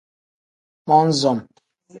Mon-som. 0.87 1.47